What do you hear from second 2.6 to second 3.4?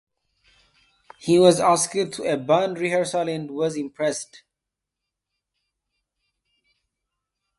rehearsal